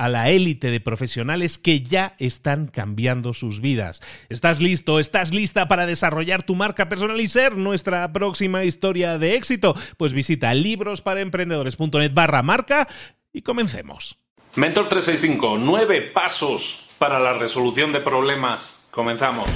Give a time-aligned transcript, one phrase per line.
[0.00, 4.00] a la élite de profesionales que ya están cambiando sus vidas.
[4.30, 4.98] ¿Estás listo?
[4.98, 9.76] ¿Estás lista para desarrollar tu marca personal y ser nuestra próxima historia de éxito?
[9.98, 12.88] Pues visita librosparaemprendedores.net barra marca
[13.30, 14.16] y comencemos.
[14.56, 18.88] Mentor 365, nueve pasos para la resolución de problemas.
[18.90, 19.50] Comenzamos.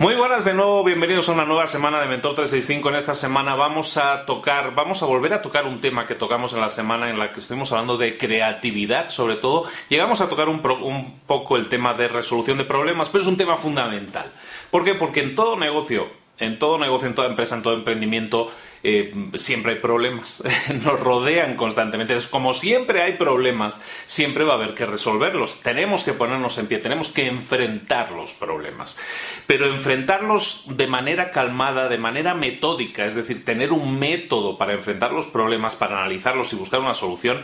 [0.00, 2.88] Muy buenas de nuevo, bienvenidos a una nueva semana de Mentor 365.
[2.88, 6.54] En esta semana vamos a tocar, vamos a volver a tocar un tema que tocamos
[6.54, 9.64] en la semana en la que estuvimos hablando de creatividad, sobre todo.
[9.90, 13.36] Llegamos a tocar un, un poco el tema de resolución de problemas, pero es un
[13.36, 14.32] tema fundamental.
[14.70, 14.94] ¿Por qué?
[14.94, 16.08] Porque en todo negocio,
[16.38, 18.48] en todo negocio, en toda empresa, en todo emprendimiento,
[18.82, 20.42] eh, siempre hay problemas,
[20.84, 22.16] nos rodean constantemente.
[22.16, 25.60] Es como siempre hay problemas, siempre va a haber que resolverlos.
[25.60, 28.98] Tenemos que ponernos en pie, tenemos que enfrentar los problemas.
[29.46, 35.12] Pero enfrentarlos de manera calmada, de manera metódica, es decir, tener un método para enfrentar
[35.12, 37.42] los problemas, para analizarlos y buscar una solución,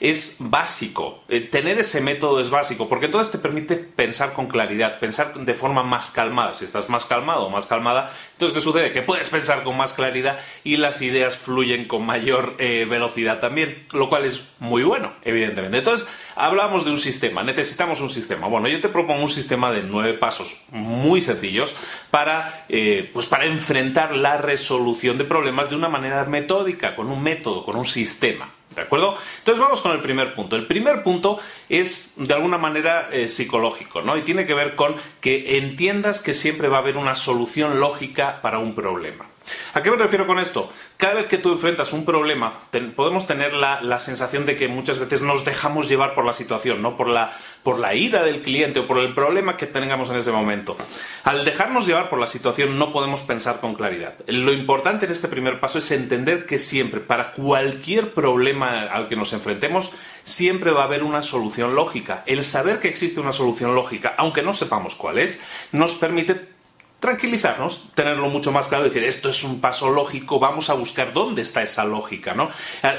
[0.00, 1.24] es básico.
[1.28, 5.54] Eh, tener ese método es básico, porque entonces te permite pensar con claridad, pensar de
[5.54, 6.54] forma más calmada.
[6.54, 8.92] Si estás más calmado o más calmada, entonces ¿qué sucede?
[8.92, 13.86] Que puedes pensar con más claridad y las ideas fluyen con mayor eh, velocidad también,
[13.92, 15.78] lo cual es muy bueno, evidentemente.
[15.78, 18.46] Entonces, hablamos de un sistema, necesitamos un sistema.
[18.46, 21.74] Bueno, yo te propongo un sistema de nueve pasos muy sencillos
[22.10, 27.22] para, eh, pues para enfrentar la resolución de problemas de una manera metódica, con un
[27.22, 28.50] método, con un sistema.
[28.74, 29.16] ¿De acuerdo?
[29.38, 30.54] Entonces vamos con el primer punto.
[30.54, 31.38] El primer punto
[31.68, 34.16] es de alguna manera eh, psicológico, ¿no?
[34.16, 38.40] Y tiene que ver con que entiendas que siempre va a haber una solución lógica
[38.40, 39.27] para un problema.
[39.74, 40.70] ¿A qué me refiero con esto?
[40.96, 42.60] Cada vez que tú enfrentas un problema,
[42.96, 46.96] podemos tener la, sensación de que muchas veces nos dejamos llevar por la situación, ¿no?
[46.96, 47.30] Por la,
[47.62, 50.76] por la ira del cliente o por el problema que tengamos en ese momento.
[51.24, 54.14] Al dejarnos llevar por la situación no podemos pensar con claridad.
[54.26, 59.16] Lo importante en este primer paso es entender que siempre, para cualquier problema al que
[59.16, 59.92] nos enfrentemos,
[60.22, 62.22] siempre va a haber una solución lógica.
[62.26, 65.42] El saber que existe una solución lógica, aunque no sepamos cuál es,
[65.72, 66.57] nos permite
[67.00, 71.42] tranquilizarnos, tenerlo mucho más claro, decir, esto es un paso lógico, vamos a buscar dónde
[71.42, 72.48] está esa lógica, ¿no?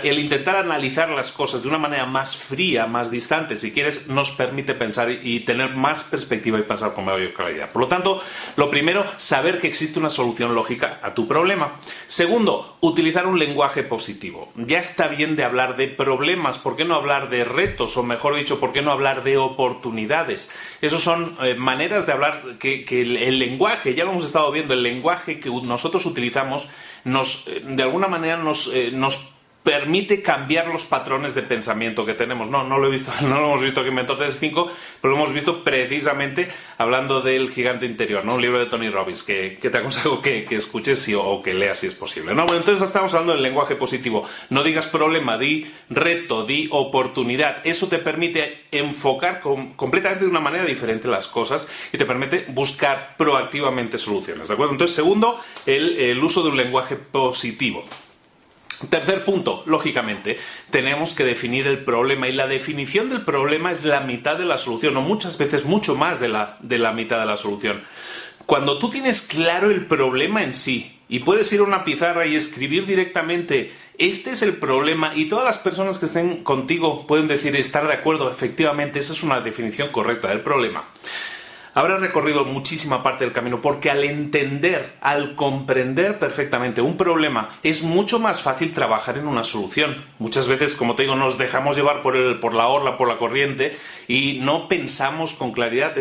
[0.03, 4.31] El intentar analizar las cosas de una manera más fría, más distante, si quieres, nos
[4.31, 7.69] permite pensar y tener más perspectiva y pensar con mayor claridad.
[7.71, 8.21] Por lo tanto,
[8.55, 11.73] lo primero, saber que existe una solución lógica a tu problema.
[12.07, 14.51] Segundo, utilizar un lenguaje positivo.
[14.55, 17.97] Ya está bien de hablar de problemas, ¿por qué no hablar de retos?
[17.97, 20.51] O mejor dicho, ¿por qué no hablar de oportunidades?
[20.81, 24.83] Esas son eh, maneras de hablar que el lenguaje ya lo hemos estado viendo, el
[24.83, 26.67] lenguaje que nosotros utilizamos
[27.03, 29.31] nos, eh, de alguna manera nos, eh, nos
[29.63, 32.49] permite cambiar los patrones de pensamiento que tenemos.
[32.49, 34.69] No, no lo he visto, no lo hemos visto aquí en Mentor 3.5,
[35.01, 38.35] pero lo hemos visto precisamente hablando del gigante interior, ¿no?
[38.35, 41.93] Un libro de Tony Robbins que, te aconsejo que, escuches o que leas si es
[41.93, 42.33] posible.
[42.33, 44.27] No, bueno, entonces estamos hablando del lenguaje positivo.
[44.49, 47.57] No digas problema, di reto, di oportunidad.
[47.63, 53.15] Eso te permite enfocar completamente de una manera diferente las cosas y te permite buscar
[53.17, 54.73] proactivamente soluciones, ¿de acuerdo?
[54.73, 57.83] Entonces, segundo, el uso de un lenguaje positivo.
[58.87, 60.39] Tercer punto, lógicamente,
[60.69, 64.57] tenemos que definir el problema y la definición del problema es la mitad de la
[64.57, 67.81] solución o muchas veces mucho más de la, de la mitad de la solución.
[68.45, 72.35] Cuando tú tienes claro el problema en sí y puedes ir a una pizarra y
[72.35, 77.57] escribir directamente este es el problema y todas las personas que estén contigo pueden decir
[77.57, 80.85] estar de acuerdo, efectivamente, esa es una definición correcta del problema
[81.73, 87.83] habrás recorrido muchísima parte del camino porque al entender, al comprender perfectamente un problema, es
[87.83, 90.05] mucho más fácil trabajar en una solución.
[90.19, 93.17] Muchas veces, como te digo, nos dejamos llevar por, el, por la orla, por la
[93.17, 93.77] corriente
[94.07, 95.97] y no pensamos con claridad.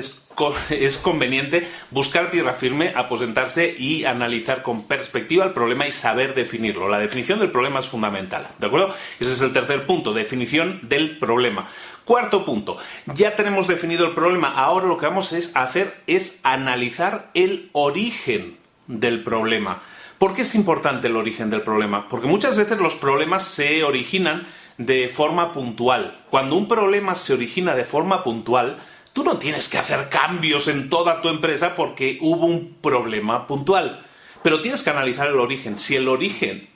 [0.70, 6.88] Es conveniente buscar tierra firme, aposentarse y analizar con perspectiva el problema y saber definirlo.
[6.88, 8.48] La definición del problema es fundamental.
[8.58, 8.94] ¿De acuerdo?
[9.20, 11.66] Ese es el tercer punto, definición del problema.
[12.04, 12.78] Cuarto punto,
[13.14, 18.56] ya tenemos definido el problema, ahora lo que vamos a hacer es analizar el origen
[18.86, 19.82] del problema.
[20.16, 22.08] ¿Por qué es importante el origen del problema?
[22.08, 24.46] Porque muchas veces los problemas se originan
[24.78, 26.18] de forma puntual.
[26.30, 28.78] Cuando un problema se origina de forma puntual,
[29.18, 34.06] tú no tienes que hacer cambios en toda tu empresa porque hubo un problema puntual.
[34.44, 35.76] Pero tienes que analizar el origen.
[35.76, 36.68] Si el origen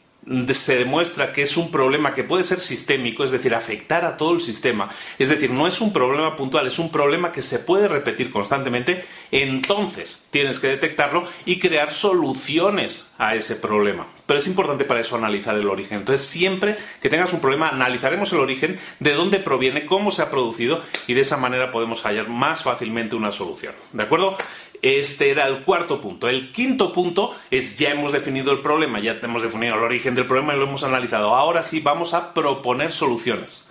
[0.52, 4.34] se demuestra que es un problema que puede ser sistémico, es decir, afectar a todo
[4.34, 4.88] el sistema,
[5.18, 9.04] es decir, no es un problema puntual, es un problema que se puede repetir constantemente,
[9.30, 14.06] entonces tienes que detectarlo y crear soluciones a ese problema.
[14.26, 15.98] Pero es importante para eso analizar el origen.
[15.98, 20.30] Entonces, siempre que tengas un problema, analizaremos el origen, de dónde proviene, cómo se ha
[20.30, 23.74] producido y de esa manera podemos hallar más fácilmente una solución.
[23.92, 24.36] ¿De acuerdo?
[24.82, 26.28] Este era el cuarto punto.
[26.28, 30.26] El quinto punto es ya hemos definido el problema, ya hemos definido el origen del
[30.26, 31.36] problema y lo hemos analizado.
[31.36, 33.68] Ahora sí vamos a proponer soluciones.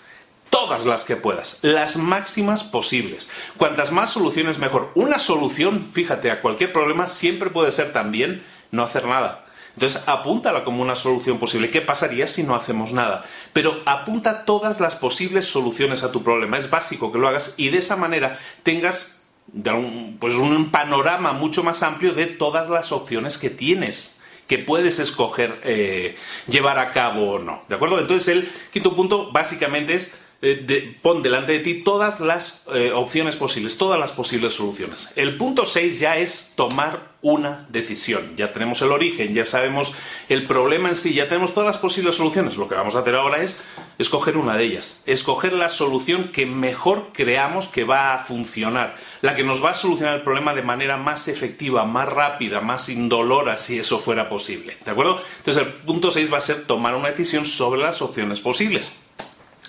[0.50, 3.32] Todas las que puedas, las máximas posibles.
[3.58, 4.92] Cuantas más soluciones mejor.
[4.96, 9.46] Una solución, fíjate, a cualquier problema siempre puede ser también no hacer nada.
[9.74, 11.70] Entonces apúntala como una solución posible.
[11.72, 13.24] ¿Qué pasaría si no hacemos nada?
[13.54, 16.58] Pero apunta todas las posibles soluciones a tu problema.
[16.58, 19.21] Es básico que lo hagas y de esa manera tengas
[19.54, 25.00] un, pues un panorama mucho más amplio de todas las opciones que tienes que puedes
[25.00, 26.16] escoger eh,
[26.48, 27.64] llevar a cabo o no.
[27.70, 28.00] ¿De acuerdo?
[28.00, 33.36] Entonces el quinto punto básicamente es eh, pon delante de ti todas las eh, opciones
[33.36, 35.12] posibles, todas las posibles soluciones.
[35.16, 38.36] El punto 6 ya es tomar una decisión.
[38.36, 39.94] Ya tenemos el origen, ya sabemos
[40.28, 42.58] el problema en sí, ya tenemos todas las posibles soluciones.
[42.58, 43.62] Lo que vamos a hacer ahora es
[44.00, 49.36] escoger una de ellas, escoger la solución que mejor creamos que va a funcionar, la
[49.36, 53.60] que nos va a solucionar el problema de manera más efectiva, más rápida, más indolora,
[53.60, 54.76] si eso fuera posible.
[54.84, 55.22] ¿De acuerdo?
[55.38, 59.01] Entonces el punto 6 va a ser tomar una decisión sobre las opciones posibles.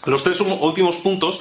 [0.04, 1.40] Los tres últimos puntos,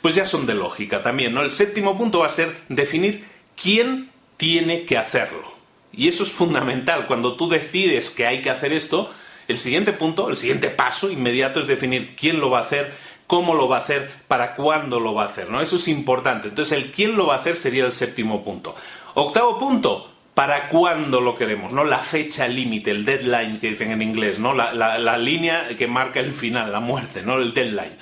[0.00, 1.42] pues ya son de lógica también, ¿no?
[1.42, 3.24] El séptimo punto va a ser definir
[3.60, 5.52] quién tiene que hacerlo.
[5.92, 7.06] Y eso es fundamental.
[7.06, 9.10] Cuando tú decides que hay que hacer esto,
[9.48, 12.92] el siguiente punto, el siguiente paso inmediato es definir quién lo va a hacer,
[13.26, 15.60] cómo lo va a hacer, para cuándo lo va a hacer, ¿no?
[15.60, 16.48] Eso es importante.
[16.48, 18.74] Entonces, el quién lo va a hacer sería el séptimo punto.
[19.14, 21.82] Octavo punto, para cuándo lo queremos, ¿no?
[21.82, 24.52] La fecha límite, el deadline que dicen en inglés, ¿no?
[24.52, 27.38] La, línea que marca el final, la muerte, ¿no?
[27.38, 27.96] El deadline.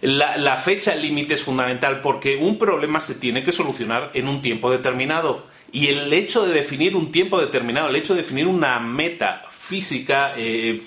[0.00, 4.70] La, fecha límite es fundamental porque un problema se tiene que solucionar en un tiempo
[4.70, 5.44] determinado.
[5.72, 10.32] Y el hecho de definir un tiempo determinado, el hecho de definir una meta física
[10.36, 10.80] eh,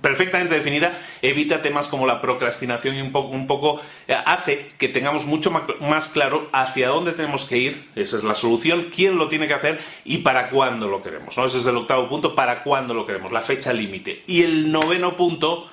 [0.00, 5.52] perfectamente definida evita temas como la procrastinación y un poco, eh, hace que tengamos mucho
[5.80, 9.54] más claro hacia dónde tenemos que ir, esa es la solución, quién lo tiene que
[9.54, 11.38] hacer y para cuándo lo queremos.
[11.38, 11.46] ¿no?
[11.46, 14.24] Ese es el octavo punto, para cuándo lo queremos, la fecha límite.
[14.26, 15.68] Y el noveno punto,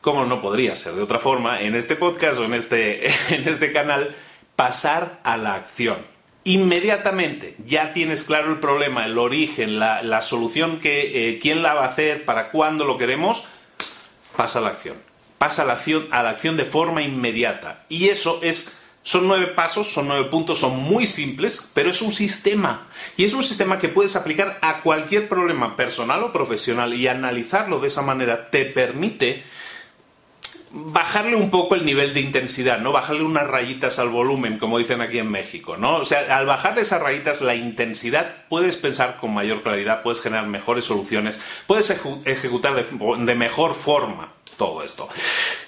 [0.00, 3.72] como no podría ser de otra forma, en este podcast o en este, en este
[3.72, 4.08] canal,
[4.54, 6.11] pasar a la acción
[6.44, 11.84] inmediatamente ya tienes claro el problema, el origen, la, solución, que, eh, quién la va
[11.84, 13.44] a hacer, para cuándo lo queremos,
[14.36, 14.96] pasa a la acción.
[15.38, 17.84] Pasa a la acción, a la acción de forma inmediata.
[17.88, 22.12] Y eso es, son nueve pasos, son nueve puntos, son muy simples, pero es un
[22.12, 22.88] sistema.
[23.16, 27.80] Y es un sistema que puedes aplicar a cualquier problema personal o profesional y analizarlo
[27.80, 29.42] de esa manera te permite
[30.72, 32.92] bajarle un poco el nivel de intensidad, ¿no?
[32.92, 35.96] Bajarle unas rayitas al volumen, como dicen aquí en México, ¿no?
[35.96, 40.46] O sea, al bajarle esas rayitas la intensidad, puedes pensar con mayor claridad, puedes generar
[40.46, 41.90] mejores soluciones, puedes
[42.24, 45.08] ejecutar de, mejor forma todo esto.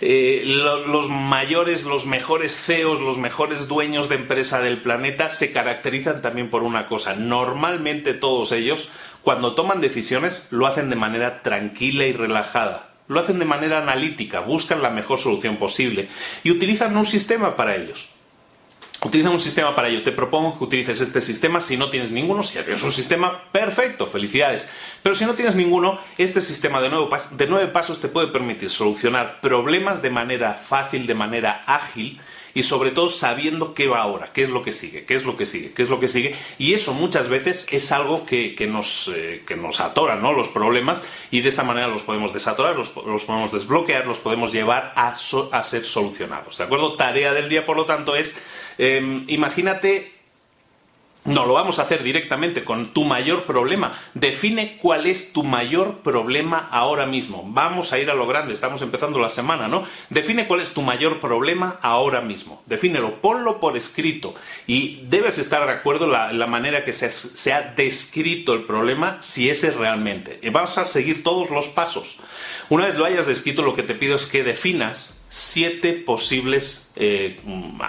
[0.00, 6.22] Eh, los mayores, los mejores CEOs, los mejores dueños de empresa del planeta se caracterizan
[6.22, 7.14] también por una cosa.
[7.14, 8.90] Normalmente todos ellos,
[9.22, 14.40] cuando toman decisiones, lo hacen de manera tranquila y relajada lo hacen de manera analítica,
[14.40, 16.08] buscan la mejor solución posible
[16.42, 18.14] y utilizan un sistema para ellos.
[19.04, 20.02] Utiliza un sistema para ello.
[20.02, 21.60] Te propongo que utilices este sistema.
[21.60, 24.72] Si no tienes ninguno, si ya tienes un sistema, perfecto, felicidades.
[25.02, 29.42] Pero si no tienes ninguno, este sistema de de nueve pasos te puede permitir solucionar
[29.42, 32.18] problemas de manera fácil, de manera ágil
[32.54, 35.36] y sobre todo sabiendo qué va ahora, qué es lo que sigue, qué es lo
[35.36, 36.34] que sigue, qué es lo que sigue.
[36.58, 40.32] Y eso muchas veces es algo que, nos, eh, que nos atora, ¿no?
[40.32, 44.92] Los problemas y de esta manera los podemos desatorar, los, podemos desbloquear, los podemos llevar
[44.96, 45.08] a,
[45.52, 46.58] a, ser solucionados.
[46.58, 46.92] ¿De acuerdo?
[46.92, 48.40] Tarea del día, por lo tanto, es
[48.78, 50.13] em, imagínate
[51.24, 53.92] no, lo vamos a hacer directamente con tu mayor problema.
[54.12, 57.44] Define cuál es tu mayor problema ahora mismo.
[57.48, 59.86] Vamos a ir a lo grande, estamos empezando la semana, ¿no?
[60.10, 62.62] Define cuál es tu mayor problema ahora mismo.
[62.66, 64.34] Defínelo, ponlo por escrito
[64.66, 69.16] y debes estar de acuerdo en la, manera que se, se, ha descrito el problema,
[69.20, 70.38] si ese es realmente.
[70.42, 72.18] Y vas a seguir todos los pasos.
[72.68, 77.40] Una vez lo hayas descrito, lo que te pido es que definas siete posibles eh,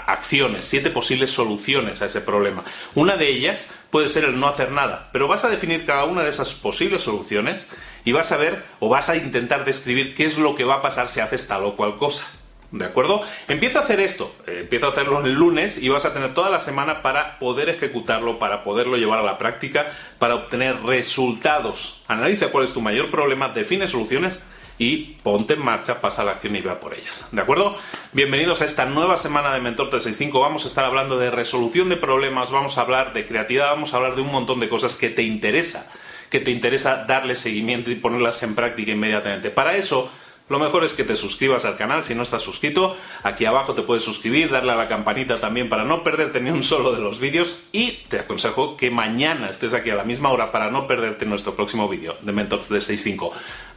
[0.07, 2.63] acciones, siete posibles soluciones a ese problema.
[2.95, 6.23] Una de ellas puede ser el no hacer nada, pero vas a definir cada una
[6.23, 7.69] de esas posibles soluciones
[8.03, 10.81] y vas a ver o vas a intentar describir qué es lo que va a
[10.81, 12.25] pasar si haces tal o cual cosa.
[12.71, 13.21] ¿De acuerdo?
[13.47, 16.49] Empieza a hacer esto, eh, empieza a hacerlo el lunes y vas a tener toda
[16.49, 19.85] la semana para poder ejecutarlo, para poderlo llevar a la práctica,
[20.17, 22.03] para obtener resultados.
[22.07, 24.43] Analiza cuál es tu mayor problema, define soluciones
[24.77, 27.29] y ponte en marcha, pasa la acción y vea por ellas.
[27.31, 27.77] ¿De acuerdo?
[28.11, 30.39] Bienvenidos a esta nueva semana de Mentor 365.
[30.39, 33.97] Vamos a estar hablando de resolución de problemas, vamos a hablar de creatividad, vamos a
[33.97, 35.91] hablar de un montón de cosas que te interesa,
[36.29, 39.49] que te interesa darle seguimiento y ponerlas en práctica inmediatamente.
[39.49, 40.11] Para eso,
[40.47, 42.95] lo mejor es que te suscribas al canal si no estás suscrito.
[43.23, 46.61] Aquí abajo te puedes suscribir, darle a la campanita también para no perderte ni un
[46.61, 47.63] solo de los vídeos.
[47.71, 51.55] Y te aconsejo que mañana estés aquí a la misma hora para no perderte nuestro
[51.55, 53.31] próximo vídeo de Mentor 365.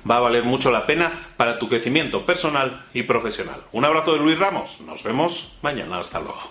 [0.09, 3.63] Va a valer mucho la pena para tu crecimiento personal y profesional.
[3.73, 4.83] Un abrazo de Luis Ramos.
[4.83, 5.99] Nos vemos mañana.
[5.99, 6.51] Hasta luego.